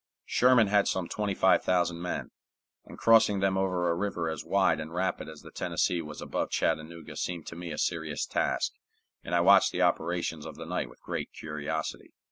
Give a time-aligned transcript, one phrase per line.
[0.25, 2.31] Sherman had some twenty five thousand men,
[2.85, 6.49] and crossing them over a river as wide and rapid as the Tennessee was above
[6.49, 8.71] Chattanooga seemed to me a serious task,
[9.23, 12.15] and I watched the operations of the night with great curiosity.